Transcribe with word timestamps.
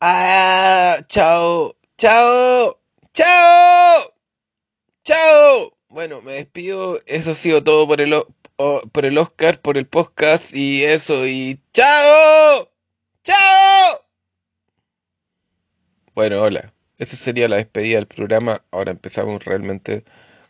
Ah, 0.00 0.98
chao, 1.08 1.74
chao, 1.96 2.78
chao, 3.12 4.14
chao. 5.04 5.72
Bueno, 5.88 6.22
me 6.22 6.34
despido. 6.34 7.00
Eso 7.06 7.32
ha 7.32 7.34
sido 7.34 7.64
todo 7.64 7.86
por 7.88 8.00
el, 8.00 8.14
por 8.56 9.04
el 9.04 9.18
Oscar, 9.18 9.60
por 9.60 9.76
el 9.76 9.86
podcast 9.86 10.54
y 10.54 10.84
eso. 10.84 11.26
Y 11.26 11.60
chao, 11.72 12.70
chao. 13.24 14.06
Bueno, 16.14 16.42
hola. 16.42 16.72
Esa 16.98 17.16
sería 17.16 17.48
la 17.48 17.56
despedida 17.56 17.96
del 17.96 18.06
programa. 18.06 18.64
Ahora 18.70 18.92
empezamos 18.92 19.44
realmente 19.44 20.04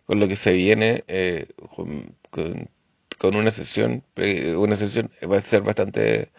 con 0.04 0.20
lo 0.20 0.28
que 0.28 0.36
se 0.36 0.52
viene, 0.52 1.04
eh, 1.08 1.46
con, 1.74 2.16
con, 2.30 3.34
una 3.36 3.50
sesión. 3.50 4.04
Eh, 4.16 4.54
una 4.56 4.76
sesión 4.76 5.10
va 5.30 5.38
a 5.38 5.42
ser 5.42 5.62
bastante 5.62 6.30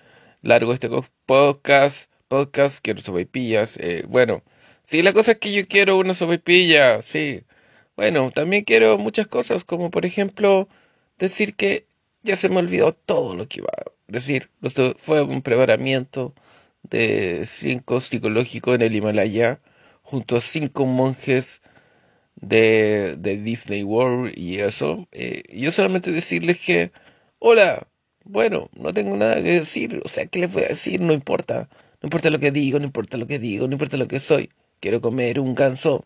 largo 0.41 0.73
este 0.73 0.89
podcast 1.25 2.09
podcast, 2.29 2.79
quiero 2.81 3.01
sopaipillas. 3.01 3.77
Eh, 3.77 4.05
bueno, 4.07 4.43
sí, 4.85 5.01
la 5.01 5.13
cosa 5.13 5.33
es 5.33 5.39
que 5.39 5.53
yo 5.53 5.67
quiero 5.67 5.97
una 5.97 6.13
sopaipilla, 6.13 7.01
sí. 7.01 7.43
Bueno, 7.97 8.31
también 8.31 8.63
quiero 8.63 8.97
muchas 8.97 9.27
cosas, 9.27 9.65
como 9.65 9.91
por 9.91 10.05
ejemplo 10.05 10.69
decir 11.17 11.55
que 11.55 11.87
ya 12.23 12.37
se 12.37 12.49
me 12.49 12.57
olvidó 12.57 12.93
todo 12.93 13.35
lo 13.35 13.47
que 13.47 13.59
iba 13.59 13.69
a 13.69 13.91
decir. 14.07 14.49
Fue 14.99 15.23
un 15.23 15.41
preparamiento 15.41 16.33
de 16.83 17.45
cinco 17.45 18.01
psicológico 18.01 18.75
en 18.75 18.83
el 18.83 18.95
Himalaya, 18.95 19.59
junto 20.03 20.37
a 20.37 20.41
cinco 20.41 20.85
monjes 20.85 21.61
de, 22.35 23.15
de 23.19 23.37
Disney 23.37 23.83
World 23.83 24.33
y 24.37 24.59
eso. 24.59 25.07
Eh, 25.11 25.43
yo 25.53 25.71
solamente 25.71 26.11
decirles 26.11 26.59
que, 26.59 26.91
hola, 27.39 27.87
bueno, 28.25 28.69
no 28.75 28.93
tengo 28.93 29.15
nada 29.17 29.35
que 29.35 29.59
decir, 29.59 30.01
o 30.03 30.09
sea, 30.09 30.25
¿qué 30.27 30.39
les 30.39 30.53
voy 30.53 30.63
a 30.63 30.69
decir? 30.69 31.01
No 31.01 31.13
importa. 31.13 31.69
No 32.01 32.07
importa 32.07 32.29
lo 32.29 32.39
que 32.39 32.51
digo, 32.51 32.79
no 32.79 32.85
importa 32.85 33.17
lo 33.17 33.27
que 33.27 33.39
digo, 33.39 33.67
no 33.67 33.73
importa 33.73 33.97
lo 33.97 34.07
que 34.07 34.19
soy. 34.19 34.49
Quiero 34.79 35.01
comer 35.01 35.39
un 35.39 35.55
ganso. 35.55 36.05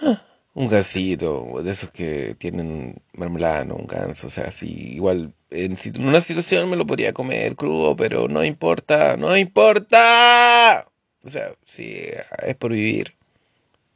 Un 0.52 0.68
gansito, 0.68 1.62
de 1.62 1.70
esos 1.70 1.92
que 1.92 2.34
tienen 2.36 3.00
mermelada, 3.12 3.64
no 3.64 3.76
un 3.76 3.86
ganso. 3.86 4.26
O 4.26 4.30
sea, 4.30 4.46
así, 4.48 4.94
igual, 4.94 5.32
en, 5.50 5.76
una 6.00 6.20
situación 6.20 6.68
me 6.68 6.76
lo 6.76 6.86
podría 6.86 7.12
comer 7.12 7.54
crudo, 7.54 7.94
pero 7.94 8.26
no 8.28 8.44
importa, 8.44 9.16
no 9.16 9.36
importa. 9.36 10.86
O 11.22 11.30
sea, 11.30 11.54
si 11.64 12.08
es 12.42 12.56
por 12.56 12.72
vivir. 12.72 13.14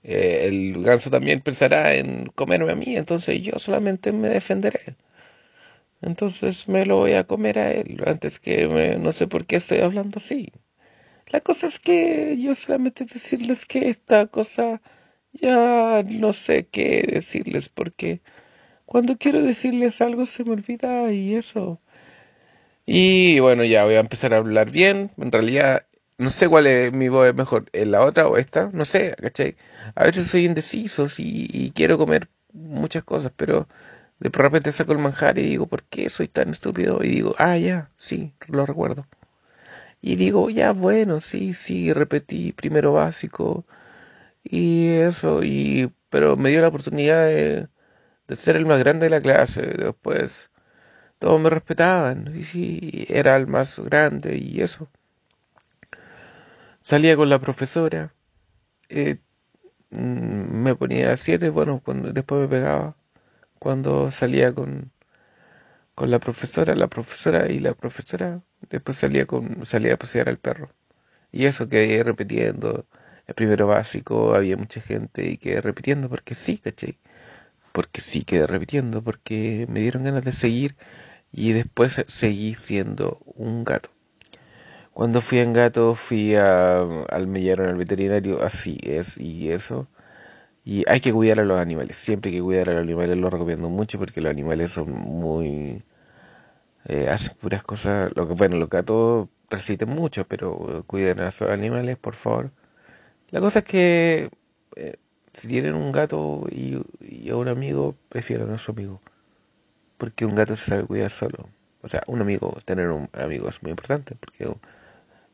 Eh, 0.05 0.47
el 0.49 0.83
ganso 0.83 1.11
también 1.11 1.41
pensará 1.41 1.95
en 1.95 2.27
comerme 2.27 2.73
a 2.73 2.77
mí, 2.77 2.97
entonces 2.97 3.43
yo 3.43 3.59
solamente 3.59 4.13
me 4.13 4.29
defenderé. 4.29 4.97
Entonces 6.05 6.69
me 6.69 6.85
lo 6.87 6.97
voy 6.99 7.15
a 7.15 7.25
comer 7.25 7.59
a 7.59 7.73
él 7.73 8.03
antes 8.07 8.39
que 8.39 8.69
me, 8.69 8.97
no 8.99 9.13
sé 9.13 9.27
por 9.27 9.47
qué 9.47 9.57
estoy 9.57 9.79
hablando 9.79 10.19
así. 10.19 10.53
La 11.29 11.41
cosa 11.41 11.67
es 11.67 11.81
que 11.81 12.37
yo 12.39 12.55
solamente 12.55 13.07
decirles 13.07 13.67
que 13.67 13.89
esta 13.89 14.27
cosa 14.27 14.83
ya 15.33 16.03
no 16.05 16.33
sé 16.33 16.67
qué 16.67 17.05
decirles 17.11 17.69
porque 17.69 18.21
cuando 18.87 19.17
quiero 19.17 19.43
decirles 19.43 20.01
algo 20.01 20.27
se 20.27 20.45
me 20.45 20.53
olvida 20.53 21.13
y 21.13 21.35
eso. 21.35 21.81
Y 22.87 23.41
bueno, 23.41 23.65
ya 23.65 23.85
voy 23.85 23.95
a 23.95 24.01
empezar 24.01 24.35
a 24.35 24.39
hablar 24.39 24.71
bien. 24.71 25.11
En 25.17 25.33
realidad 25.33 25.87
no 26.19 26.31
sé 26.31 26.49
cuál 26.49 26.67
es 26.67 26.93
mi 26.93 27.09
voz 27.09 27.35
mejor, 27.35 27.67
la 27.73 28.03
otra 28.03 28.29
o 28.29 28.37
esta, 28.37 28.71
no 28.73 28.85
sé, 28.85 29.17
¿cachai? 29.21 29.57
A 29.95 30.05
veces 30.05 30.27
soy 30.27 30.45
indeciso 30.45 31.07
y 31.19 31.71
quiero 31.73 31.99
comer 31.99 32.29
muchas 32.53 33.05
cosas, 33.05 33.33
pero 33.37 33.69
de 34.31 34.39
repente 34.43 34.73
saco 34.73 34.93
el 34.93 34.99
manjar 34.99 35.39
y 35.39 35.43
digo, 35.43 35.67
¿por 35.67 35.83
qué 35.85 36.09
soy 36.09 36.29
tan 36.29 36.51
estúpido? 36.51 37.01
Y 37.03 37.09
digo, 37.09 37.35
ah, 37.39 37.59
ya, 37.59 37.91
sí, 37.99 38.35
lo 38.49 38.65
recuerdo. 38.67 39.07
Y 40.01 40.17
digo, 40.17 40.51
ya, 40.51 40.73
bueno, 40.73 41.21
sí, 41.21 41.55
sí, 41.55 41.93
repetí 41.93 42.53
primero 42.53 42.95
básico 42.95 43.65
y 44.45 44.91
eso, 44.93 45.45
y 45.45 45.93
pero 46.11 46.37
me 46.37 46.51
dio 46.51 46.63
la 46.63 46.69
oportunidad 46.69 47.27
de, 47.27 47.69
ser 48.37 48.57
el 48.57 48.67
más 48.67 48.81
grande 48.81 49.07
de 49.07 49.11
la 49.11 49.23
clase. 49.23 49.63
Después 49.63 50.51
todos 51.21 51.41
me 51.41 51.51
respetaban, 51.51 52.35
y 52.37 52.45
sí, 52.45 53.07
era 53.11 53.37
el 53.37 53.47
más 53.49 53.79
grande 53.81 54.39
y 54.39 54.63
eso. 54.63 54.89
Salía 56.83 57.17
con 57.17 57.29
la 57.31 57.41
profesora, 57.41 58.15
eh, 58.91 59.19
mm, 59.91 60.63
me 60.65 60.75
ponía 60.77 61.17
siete, 61.17 61.51
bueno, 61.51 61.81
cuando, 61.85 62.13
después 62.13 62.43
me 62.43 62.49
pegaba 62.49 62.97
cuando 63.65 64.13
salía 64.13 64.55
con, 64.55 64.93
con 65.95 66.11
la 66.11 66.19
profesora, 66.21 66.75
la 66.77 66.89
profesora 66.89 67.51
y 67.51 67.59
la 67.61 67.75
profesora, 67.75 68.43
después 68.71 68.97
salía 68.99 69.27
con, 69.27 69.65
salía 69.67 69.95
a 69.95 69.99
pasear 69.99 70.29
al 70.29 70.39
perro. 70.39 70.71
Y 71.33 71.47
eso 71.47 71.69
quedé 71.69 72.03
repitiendo, 72.05 72.87
el 73.27 73.35
primero 73.37 73.67
básico, 73.69 74.35
había 74.35 74.57
mucha 74.59 74.81
gente 74.83 75.27
y 75.31 75.39
quedé 75.39 75.61
repitiendo 75.63 76.09
porque 76.11 76.35
sí, 76.37 76.59
¿cachai? 76.59 76.99
Porque 77.73 78.01
sí 78.03 78.25
quedé 78.25 78.47
repitiendo, 78.49 79.03
porque 79.05 79.67
me 79.71 79.81
dieron 79.81 80.05
ganas 80.05 80.25
de 80.25 80.33
seguir 80.33 80.77
y 81.33 81.53
después 81.53 82.05
seguí 82.09 82.55
siendo 82.55 83.21
un 83.27 83.65
gato. 83.65 83.91
Cuando 84.93 85.21
fui 85.21 85.39
en 85.41 85.53
gato 85.53 85.95
fui 85.95 86.35
a, 86.37 86.81
al 87.11 87.27
mellero 87.27 87.65
en 87.65 87.71
el 87.71 87.77
veterinario, 87.77 88.43
así 88.43 88.79
es, 88.83 89.19
y 89.19 89.51
eso. 89.51 89.89
Y 90.65 90.85
hay 90.89 91.01
que 91.01 91.13
cuidar 91.13 91.41
a 91.41 91.45
los 91.45 91.59
animales, 91.61 91.97
siempre 91.97 92.31
hay 92.31 92.37
que 92.39 92.43
cuidar 92.43 92.71
a 92.71 92.73
los 92.75 92.83
animales, 92.83 93.17
lo 93.19 93.31
recomiendo 93.31 93.69
mucho 93.71 93.99
porque 93.99 94.21
los 94.21 94.31
animales 94.31 94.73
son 94.73 94.91
muy... 94.93 95.83
Eh, 96.87 97.09
hacen 97.09 97.35
puras 97.39 97.63
cosas, 97.63 98.13
lo 98.15 98.29
que, 98.29 98.35
bueno, 98.35 98.57
los 98.57 98.69
gatos 98.69 99.29
resisten 99.51 99.89
mucho, 99.89 100.27
pero 100.27 100.85
cuiden 100.87 101.21
a 101.21 101.31
sus 101.33 101.49
animales, 101.49 101.97
por 101.97 102.15
favor. 102.15 102.51
La 103.31 103.41
cosa 103.41 103.61
es 103.61 103.65
que 103.67 104.31
eh, 104.77 104.97
si 105.33 105.49
tienen 105.49 105.75
un 105.75 105.93
gato 105.93 106.45
y, 106.51 106.81
y, 107.01 107.31
a 107.31 107.37
un 107.37 107.49
amigo, 107.49 107.97
prefieran 108.09 108.51
a 108.53 108.59
su 108.59 108.73
amigo, 108.73 109.01
porque 109.99 110.25
un 110.27 110.35
gato 110.35 110.57
se 110.57 110.71
sabe 110.71 110.85
cuidar 110.85 111.11
solo. 111.11 111.49
O 111.83 111.89
sea, 111.89 112.03
un 112.07 112.21
amigo, 112.21 112.57
tener 112.65 112.89
un 112.91 113.09
amigo 113.13 113.49
es 113.49 113.63
muy 113.63 113.71
importante, 113.71 114.17
porque 114.17 114.49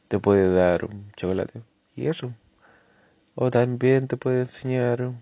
te 0.09 0.19
puede 0.19 0.53
dar 0.53 0.85
un 0.85 1.13
chocolate 1.17 1.63
y 1.97 2.07
eso. 2.09 2.33
O 3.35 3.51
también 3.51 4.09
te 4.09 4.17
puede 4.17 4.43
enseñar 4.43 5.13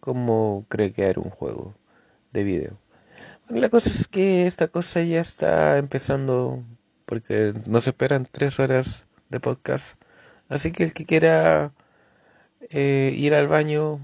cómo 0.00 0.66
crear 0.68 1.18
un 1.18 1.30
juego 1.30 1.74
de 2.32 2.44
video. 2.44 2.78
la 3.48 3.68
cosa 3.68 3.90
es 3.90 4.08
que 4.08 4.46
esta 4.46 4.68
cosa 4.68 5.02
ya 5.02 5.20
está 5.20 5.78
empezando 5.78 6.64
porque 7.06 7.54
nos 7.66 7.86
esperan 7.86 8.28
tres 8.30 8.58
horas 8.60 9.06
de 9.30 9.40
podcast. 9.40 10.00
Así 10.48 10.72
que 10.72 10.84
el 10.84 10.92
que 10.94 11.06
quiera 11.06 11.72
eh, 12.70 13.14
ir 13.16 13.34
al 13.34 13.48
baño 13.48 14.00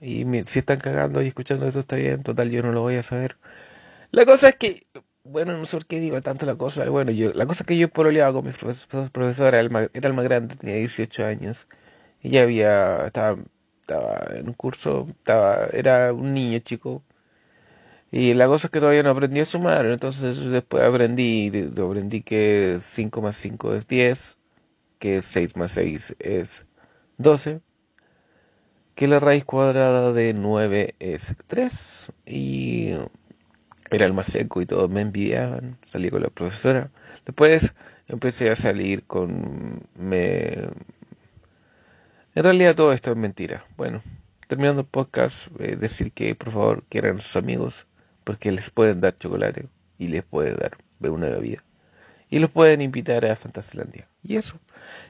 y 0.00 0.24
si 0.44 0.60
están 0.60 0.78
cagando 0.78 1.22
y 1.22 1.28
escuchando 1.28 1.66
eso 1.66 1.80
está 1.80 1.96
bien, 1.96 2.22
total 2.22 2.50
yo 2.50 2.62
no 2.62 2.72
lo 2.72 2.80
voy 2.82 2.96
a 2.96 3.02
saber. 3.02 3.36
La 4.12 4.24
cosa 4.26 4.48
es 4.50 4.56
que, 4.56 4.82
bueno, 5.24 5.56
no 5.56 5.66
sé 5.66 5.76
por 5.76 5.86
qué 5.86 6.00
digo 6.00 6.20
tanto 6.22 6.46
la 6.46 6.56
cosa. 6.56 6.88
Bueno, 6.90 7.12
yo, 7.12 7.32
la 7.34 7.46
cosa 7.46 7.64
que 7.64 7.76
yo 7.78 7.88
pololeaba 7.88 8.32
con 8.32 8.46
mi 8.46 8.52
profesora, 9.12 9.60
era 9.60 10.08
el 10.08 10.14
más 10.14 10.24
grande, 10.24 10.56
tenía 10.56 10.76
18 10.76 11.26
años. 11.26 11.66
Ya 12.22 12.42
había, 12.42 13.06
estaba, 13.06 13.38
estaba 13.80 14.26
en 14.36 14.48
un 14.48 14.54
curso, 14.54 15.06
estaba, 15.10 15.66
era 15.72 16.12
un 16.12 16.34
niño 16.34 16.58
chico. 16.60 17.02
Y 18.12 18.34
la 18.34 18.46
cosa 18.46 18.66
es 18.66 18.70
que 18.72 18.80
todavía 18.80 19.02
no 19.02 19.10
aprendí 19.10 19.40
a 19.40 19.44
sumar, 19.44 19.86
entonces 19.86 20.44
después 20.50 20.82
aprendí, 20.82 21.48
aprendí 21.78 22.22
que 22.22 22.78
5 22.80 23.22
más 23.22 23.36
5 23.36 23.74
es 23.74 23.86
10, 23.86 24.36
que 24.98 25.22
6 25.22 25.56
más 25.56 25.72
6 25.72 26.16
es 26.18 26.66
12, 27.18 27.60
que 28.96 29.06
la 29.06 29.20
raíz 29.20 29.44
cuadrada 29.44 30.12
de 30.12 30.34
9 30.34 30.96
es 30.98 31.36
3, 31.46 32.12
y 32.26 32.94
era 33.90 34.06
el 34.06 34.12
más 34.12 34.26
seco 34.26 34.60
y 34.60 34.66
todos 34.66 34.90
me 34.90 35.00
envidiaban, 35.02 35.78
salí 35.84 36.10
con 36.10 36.22
la 36.22 36.30
profesora. 36.30 36.90
Después 37.26 37.74
empecé 38.08 38.50
a 38.50 38.56
salir 38.56 39.04
con... 39.04 39.82
me 39.96 40.68
en 42.34 42.42
realidad 42.44 42.74
todo 42.74 42.92
esto 42.92 43.10
es 43.10 43.16
mentira. 43.16 43.64
Bueno, 43.76 44.02
terminando 44.46 44.82
el 44.82 44.88
podcast, 44.88 45.48
eh, 45.58 45.76
decir 45.76 46.12
que 46.12 46.34
por 46.34 46.52
favor 46.52 46.84
quieran 46.88 47.20
sus 47.20 47.36
amigos 47.36 47.86
porque 48.24 48.52
les 48.52 48.70
pueden 48.70 49.00
dar 49.00 49.16
chocolate 49.16 49.68
y 49.98 50.08
les 50.08 50.22
pueden 50.22 50.56
dar 50.56 50.78
una 51.00 51.28
bebida. 51.28 51.64
Y 52.28 52.38
los 52.38 52.50
pueden 52.50 52.80
invitar 52.80 53.26
a 53.26 53.34
Fantasylandia. 53.34 54.08
Y 54.22 54.36
eso, 54.36 54.60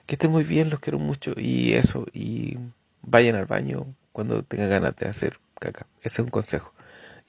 que 0.07 0.15
estén 0.15 0.31
muy 0.31 0.45
bien, 0.45 0.71
los 0.71 0.81
quiero 0.81 0.99
mucho. 0.99 1.35
Y 1.37 1.75
eso, 1.75 2.07
y 2.15 2.59
vayan 3.03 3.37
al 3.37 3.45
baño 3.45 3.95
cuando 4.13 4.43
tengan 4.43 4.71
ganas 4.71 4.97
de 4.97 5.09
hacer 5.09 5.39
caca. 5.59 5.87
Ese 6.01 6.23
es 6.23 6.25
un 6.25 6.31
consejo. 6.31 6.73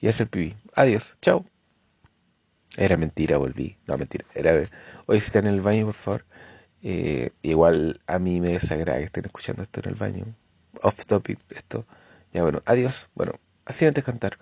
Y 0.00 0.08
hacer 0.08 0.28
pipí. 0.28 0.56
Adiós, 0.74 1.14
chao. 1.20 1.44
Era 2.78 2.96
mentira, 2.96 3.36
volví. 3.36 3.76
No, 3.86 3.98
mentira. 3.98 4.24
Era, 4.34 4.62
hoy 5.06 5.20
si 5.20 5.26
están 5.26 5.46
en 5.46 5.54
el 5.54 5.60
baño, 5.60 5.84
por 5.84 5.94
favor, 5.94 6.24
eh, 6.82 7.30
igual 7.42 8.00
a 8.06 8.18
mí 8.18 8.40
me 8.40 8.50
desagrada 8.50 8.98
que 8.98 9.04
estén 9.04 9.24
escuchando 9.24 9.62
esto 9.62 9.80
en 9.80 9.88
el 9.90 9.94
baño. 9.94 10.24
Off 10.82 11.06
topic, 11.06 11.38
esto. 11.50 11.86
Ya 12.32 12.42
bueno, 12.42 12.62
adiós. 12.66 13.08
Bueno, 13.14 13.34
así 13.64 13.86
antes 13.86 14.04
de 14.04 14.12
cantar. 14.12 14.38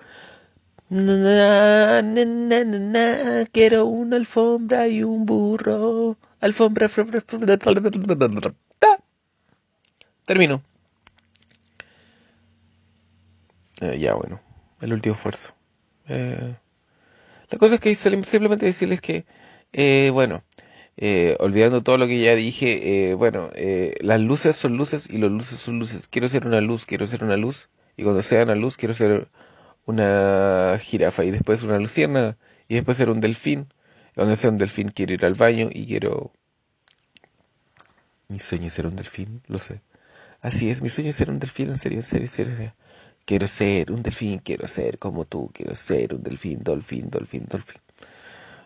quiero 3.53 3.87
una 3.87 4.17
alfombra 4.17 4.89
y 4.89 5.03
un 5.03 5.27
burro. 5.27 6.17
Alfombra. 6.41 6.89
Termino. 10.25 10.63
Eh, 13.81 13.99
ya, 13.99 14.15
bueno. 14.15 14.41
El 14.81 14.93
último 14.95 15.15
esfuerzo. 15.15 15.55
Eh, 16.09 16.57
la 17.51 17.59
cosa 17.59 17.75
es 17.75 17.81
que 17.81 17.95
simplemente 17.95 18.67
decirles 18.67 19.01
que, 19.01 19.27
eh, 19.73 20.11
bueno, 20.13 20.43
eh, 20.97 21.37
olvidando 21.41 21.83
todo 21.83 21.99
lo 21.99 22.07
que 22.07 22.21
ya 22.21 22.35
dije, 22.35 23.11
eh, 23.11 23.15
bueno, 23.15 23.51
eh, 23.55 23.95
las 24.01 24.21
luces 24.21 24.57
son 24.57 24.77
luces 24.77 25.09
y 25.11 25.19
los 25.19 25.31
luces 25.31 25.59
son 25.59 25.79
luces. 25.79 26.09
Quiero 26.09 26.29
ser 26.29 26.47
una 26.47 26.61
luz, 26.61 26.87
quiero 26.87 27.07
ser 27.07 27.25
una 27.25 27.37
luz. 27.37 27.69
Y 27.97 28.03
cuando 28.05 28.23
sea 28.23 28.45
una 28.45 28.55
luz, 28.55 28.77
quiero 28.77 28.95
ser 28.95 29.29
una 29.87 30.79
jirafa 30.81 31.25
y 31.25 31.31
después 31.31 31.63
una 31.63 31.79
luciérnaga 31.79 32.37
y 32.69 32.75
después 32.77 32.97
ser 32.97 33.11
un 33.11 33.21
delfín. 33.21 33.73
Cuando 34.15 34.37
sea 34.37 34.51
un 34.51 34.59
delfín, 34.59 34.89
quiero 34.89 35.15
ir 35.15 35.25
al 35.25 35.35
baño 35.35 35.71
y 35.73 35.87
quiero. 35.87 36.33
Mi 38.29 38.39
sueño 38.39 38.69
es 38.69 38.75
ser 38.75 38.87
un 38.87 38.97
delfín, 38.97 39.43
lo 39.49 39.59
sé. 39.59 39.81
Así 40.41 40.71
es, 40.71 40.83
mi 40.83 40.89
sueño 40.89 41.11
es 41.11 41.17
ser 41.17 41.31
un 41.31 41.39
delfín, 41.39 41.69
en 41.69 41.79
serio, 41.79 41.99
en 41.99 42.03
serio, 42.03 42.25
en 42.25 42.29
serio. 42.29 42.75
Quiero 43.25 43.47
ser 43.49 43.93
un 43.93 44.03
delfín, 44.03 44.39
quiero 44.39 44.67
ser 44.67 44.99
como 44.99 45.25
tú, 45.25 45.51
quiero 45.55 45.75
ser 45.77 46.15
un 46.15 46.23
delfín, 46.23 46.63
delfín, 46.63 47.11
delfín, 47.11 47.47
delfín. 47.49 47.81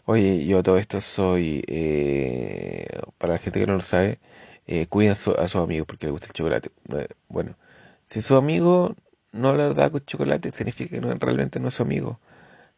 Oye, 0.06 0.44
yo 0.46 0.62
todo 0.62 0.76
esto 0.78 1.00
soy, 1.00 1.62
eh, 1.66 2.86
para 3.18 3.34
la 3.34 3.38
gente 3.38 3.60
que 3.60 3.66
no 3.66 3.74
lo 3.74 3.80
sabe, 3.80 4.18
eh, 4.66 4.86
cuida 4.86 5.12
a, 5.12 5.14
su, 5.16 5.32
a 5.32 5.48
sus 5.48 5.62
amigos 5.62 5.86
porque 5.86 6.06
le 6.06 6.12
gusta 6.12 6.26
el 6.28 6.32
chocolate. 6.34 6.70
Eh, 6.94 7.08
bueno, 7.28 7.56
si 8.04 8.20
su 8.22 8.36
amigo 8.36 8.94
no 9.32 9.54
le 9.54 9.72
da 9.74 9.90
con 9.90 10.04
chocolate, 10.04 10.52
significa 10.52 10.90
que 10.96 11.00
no, 11.00 11.12
realmente 11.14 11.58
no 11.60 11.68
es 11.68 11.74
su 11.74 11.82
amigo. 11.82 12.20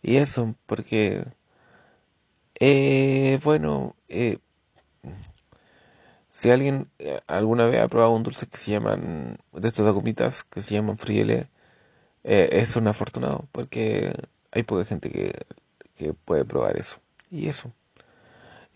Y 0.03 0.17
eso, 0.19 0.55
porque, 0.67 1.25
eh, 2.61 3.39
bueno, 3.45 3.95
eh, 4.09 4.39
si 6.31 6.51
alguien 6.51 6.89
eh, 6.99 7.21
alguna 7.27 7.67
vez 7.67 7.81
ha 7.81 7.89
probado 7.89 8.13
un 8.15 8.23
dulce 8.23 8.47
que 8.47 8.57
se 8.59 8.73
llaman, 8.73 9.39
de 9.53 9.69
estos 9.69 9.93
gomitas, 9.95 10.45
que 10.45 10.61
se 10.63 10.75
llaman 10.75 10.99
friele, 10.99 11.49
eh, 12.25 12.51
es 12.53 12.77
un 12.77 12.89
afortunado, 12.89 13.49
porque 13.53 14.13
hay 14.53 14.65
poca 14.65 14.85
gente 14.87 15.11
que, 15.11 15.33
que 15.97 16.15
puede 16.15 16.45
probar 16.47 16.79
eso. 16.79 17.01
Y 17.31 17.49
eso. 17.49 17.73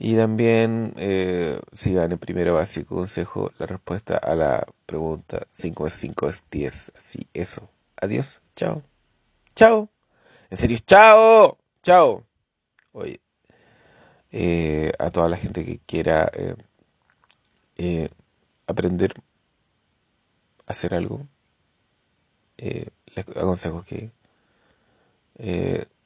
Y 0.02 0.17
también 0.17 0.94
eh, 0.97 1.61
sigan 1.75 2.11
el 2.11 2.19
primero 2.19 2.55
básico 2.55 2.97
consejo, 2.97 3.52
la 3.58 3.67
respuesta 3.67 4.17
a 4.17 4.35
la 4.35 4.67
pregunta 4.87 5.47
5 5.52 5.87
es 5.87 5.94
5 5.94 6.29
es 6.31 6.44
10. 6.50 6.93
Así, 6.97 7.29
eso. 7.35 7.69
Adiós. 8.00 8.41
Chao. 8.56 8.82
Chao. 9.55 9.91
En 10.49 10.56
serio, 10.56 10.79
chao. 10.87 11.58
Chao. 11.82 12.25
Oye, 12.93 13.20
eh, 14.32 14.93
a 14.99 15.11
toda 15.11 15.29
la 15.29 15.37
gente 15.37 15.67
que 15.67 15.81
quiera 15.81 16.31
eh, 17.76 18.08
aprender 18.67 19.12
a 20.67 20.73
hacer 20.73 20.94
algo, 20.94 21.26
les 22.56 23.29
aconsejo 23.37 23.82
que 23.82 24.11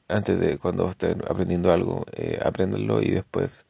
antes 0.09 0.39
de 0.41 0.59
cuando 0.59 0.89
estén 0.89 1.23
aprendiendo 1.29 1.73
algo, 1.73 2.05
eh, 2.13 2.39
apréndanlo 2.45 3.03
y 3.03 3.11
después 3.11 3.67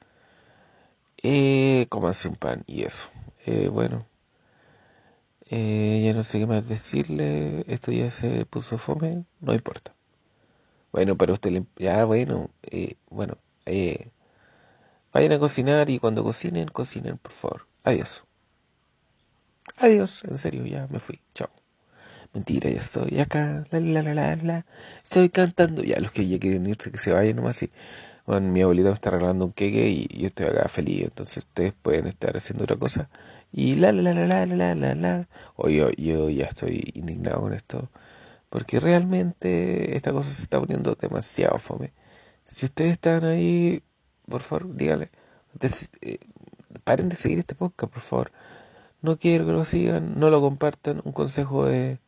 eh, 1.22 1.86
comanse 1.88 2.28
un 2.28 2.36
pan 2.36 2.62
y 2.66 2.82
eso. 2.84 3.08
Eh, 3.46 3.68
bueno, 3.68 4.06
eh, 5.50 6.02
ya 6.04 6.12
no 6.14 6.22
sé 6.24 6.38
qué 6.38 6.46
más 6.46 6.68
decirle. 6.68 7.64
Esto 7.68 7.92
ya 7.92 8.10
se 8.10 8.46
puso 8.46 8.78
fome, 8.78 9.24
no 9.40 9.54
importa. 9.54 9.94
Bueno, 10.92 11.16
pero 11.18 11.34
usted 11.34 11.50
le... 11.52 11.66
Ya, 11.76 12.04
bueno, 12.04 12.50
eh, 12.62 12.96
bueno, 13.10 13.38
eh, 13.66 14.10
vayan 15.14 15.32
a 15.32 15.38
cocinar 15.38 15.88
y 15.88 15.98
cuando 15.98 16.22
cocinen, 16.24 16.68
cocinen, 16.68 17.16
por 17.18 17.32
favor. 17.32 17.66
Adiós. 17.84 18.24
Adiós, 19.76 20.24
en 20.24 20.38
serio, 20.38 20.64
ya 20.66 20.88
me 20.88 20.98
fui. 20.98 21.20
Chao. 21.32 21.63
Mentira, 22.34 22.68
ya 22.70 22.78
estoy 22.80 23.18
acá. 23.20 23.64
La, 23.70 23.80
la, 23.80 24.02
la, 24.02 24.14
la, 24.14 24.36
la. 24.36 24.66
Estoy 25.02 25.28
cantando. 25.30 25.82
Ya, 25.82 25.98
los 26.00 26.12
que 26.12 26.26
ya 26.28 26.38
quieren 26.38 26.66
irse, 26.66 26.90
que 26.90 26.98
se 26.98 27.12
vayan 27.12 27.36
nomás. 27.36 27.62
Y, 27.62 27.70
bueno, 28.26 28.48
mi 28.52 28.62
abuelita 28.62 28.88
me 28.90 28.94
está 28.94 29.10
regalando 29.10 29.44
un 29.46 29.52
queque 29.52 29.88
y 29.88 30.06
yo 30.20 30.26
estoy 30.26 30.46
acá 30.46 30.68
feliz. 30.68 31.02
Entonces 31.04 31.38
ustedes 31.38 31.72
pueden 31.74 32.06
estar 32.08 32.36
haciendo 32.36 32.64
otra 32.64 32.76
cosa. 32.76 33.08
Y 33.52 33.76
la, 33.76 33.92
la, 33.92 34.02
la, 34.02 34.14
la, 34.14 34.46
la, 34.46 34.56
la, 34.56 34.74
la, 34.74 34.94
la. 34.94 35.28
O 35.56 35.68
yo, 35.70 35.90
yo 35.92 36.28
ya 36.30 36.46
estoy 36.46 36.82
indignado 36.94 37.40
con 37.42 37.52
esto. 37.54 37.88
Porque 38.50 38.80
realmente 38.80 39.96
esta 39.96 40.12
cosa 40.12 40.30
se 40.30 40.42
está 40.42 40.60
poniendo 40.60 40.94
demasiado 40.96 41.58
fome. 41.58 41.92
Si 42.46 42.66
ustedes 42.66 42.92
están 42.92 43.24
ahí, 43.24 43.82
por 44.28 44.42
favor, 44.42 44.74
díganle. 44.76 45.10
eh, 46.02 46.18
paren 46.84 47.08
de 47.08 47.16
seguir 47.16 47.38
este 47.38 47.54
podcast, 47.54 47.92
por 47.92 48.02
favor. 48.02 48.32
No 49.02 49.18
quiero 49.18 49.46
que 49.46 49.52
lo 49.52 49.64
sigan, 49.64 50.18
no 50.20 50.30
lo 50.30 50.40
compartan. 50.40 51.02
Un 51.04 51.12
consejo 51.12 51.66
de, 51.66 51.98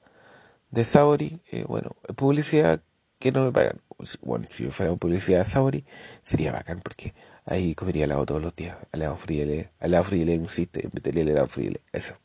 de 0.71 0.85
Saori. 0.85 1.41
eh, 1.51 1.65
bueno, 1.69 1.97
publicidad 2.17 2.83
que 3.19 3.33
no 3.33 3.45
me 3.45 3.53
pagan. 3.53 3.81
Bueno, 4.23 4.47
si 4.51 4.65
yo 4.65 4.71
fuera 4.71 4.95
publicidad 4.97 5.39
de 5.41 5.45
Saori, 5.45 5.85
sería 6.23 6.53
bacán 6.53 6.81
porque 6.83 7.15
ahí 7.47 7.75
comería 7.75 8.05
helado 8.05 8.27
todos 8.27 8.43
los 8.43 8.55
días. 8.55 8.77
Helado 8.93 9.17
friele, 9.17 9.71
helado 9.81 10.05
friele, 10.05 10.39
un 10.39 10.49
el 11.21 11.29
helado 11.29 11.49
friele. 11.49 11.81
Eso. 11.93 12.17